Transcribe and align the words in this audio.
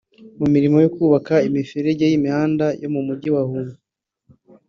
mu 0.39 0.47
mirimo 0.53 0.77
yo 0.83 0.89
kubaka 0.95 1.33
imiferege 1.47 2.03
y’imihanda 2.07 2.65
yo 2.81 2.89
mu 2.93 3.01
mujyi 3.07 3.29
wa 3.35 3.43
Huye 3.49 3.75